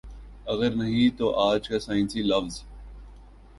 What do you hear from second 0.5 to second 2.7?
اگر نہیں تو آج کا سائنسی لفظ